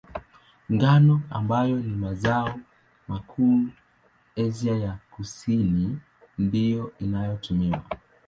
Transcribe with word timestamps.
Ngano, 0.73 1.21
ambayo 1.29 1.75
ni 1.79 1.95
mazao 1.95 2.59
makuu 3.07 3.63
Asia 4.37 4.75
ya 4.75 4.97
Kusini, 5.11 5.97
ndiyo 6.37 6.93
inayotumiwa. 6.99 7.83